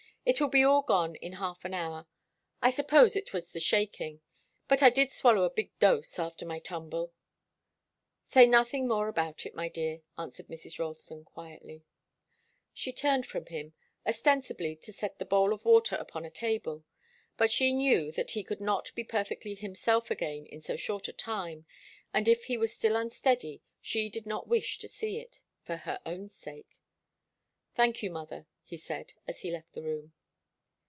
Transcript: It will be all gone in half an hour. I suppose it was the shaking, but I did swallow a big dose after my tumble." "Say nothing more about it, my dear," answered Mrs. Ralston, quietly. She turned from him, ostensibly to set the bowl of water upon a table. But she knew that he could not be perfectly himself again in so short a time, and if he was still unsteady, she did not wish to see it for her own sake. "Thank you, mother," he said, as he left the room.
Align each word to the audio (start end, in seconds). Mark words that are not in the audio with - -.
It 0.23 0.39
will 0.39 0.49
be 0.49 0.63
all 0.63 0.83
gone 0.83 1.15
in 1.15 1.33
half 1.33 1.65
an 1.65 1.73
hour. 1.73 2.05
I 2.61 2.69
suppose 2.69 3.15
it 3.15 3.33
was 3.33 3.51
the 3.51 3.59
shaking, 3.59 4.21
but 4.67 4.83
I 4.83 4.91
did 4.91 5.11
swallow 5.11 5.41
a 5.45 5.49
big 5.49 5.77
dose 5.79 6.19
after 6.19 6.45
my 6.45 6.59
tumble." 6.59 7.11
"Say 8.29 8.45
nothing 8.45 8.87
more 8.87 9.07
about 9.07 9.47
it, 9.47 9.55
my 9.55 9.67
dear," 9.67 10.03
answered 10.19 10.45
Mrs. 10.45 10.77
Ralston, 10.77 11.25
quietly. 11.25 11.85
She 12.71 12.93
turned 12.93 13.25
from 13.25 13.47
him, 13.47 13.73
ostensibly 14.05 14.75
to 14.75 14.93
set 14.93 15.17
the 15.17 15.25
bowl 15.25 15.53
of 15.53 15.65
water 15.65 15.95
upon 15.95 16.23
a 16.23 16.29
table. 16.29 16.85
But 17.35 17.49
she 17.51 17.73
knew 17.73 18.11
that 18.11 18.29
he 18.31 18.43
could 18.43 18.61
not 18.61 18.93
be 18.93 19.03
perfectly 19.03 19.55
himself 19.55 20.11
again 20.11 20.45
in 20.45 20.61
so 20.61 20.75
short 20.75 21.07
a 21.07 21.13
time, 21.13 21.65
and 22.13 22.27
if 22.27 22.43
he 22.43 22.57
was 22.57 22.71
still 22.71 22.95
unsteady, 22.95 23.63
she 23.81 24.07
did 24.07 24.27
not 24.27 24.47
wish 24.47 24.77
to 24.79 24.87
see 24.87 25.17
it 25.17 25.39
for 25.63 25.77
her 25.77 25.99
own 26.05 26.29
sake. 26.29 26.79
"Thank 27.73 28.03
you, 28.03 28.11
mother," 28.11 28.45
he 28.63 28.77
said, 28.77 29.11
as 29.27 29.41
he 29.41 29.51
left 29.51 29.73
the 29.73 29.81
room. 29.83 30.13